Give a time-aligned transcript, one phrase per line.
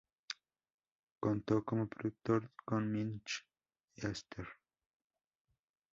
[1.19, 3.45] Contó como productor con Mitch
[3.97, 4.47] Easter.